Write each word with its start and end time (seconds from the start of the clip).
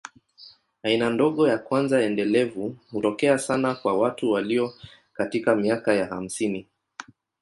Aina 0.85 1.05
ndogo 1.09 1.47
ya 1.47 1.57
kwanza 1.57 2.01
endelevu 2.03 2.77
hutokea 2.91 3.37
sana 3.37 3.75
kwa 3.75 3.97
watu 3.97 4.31
walio 4.31 4.73
katika 5.13 5.55
miaka 5.55 5.93
ya 5.93 6.05
hamsini. 6.05 6.67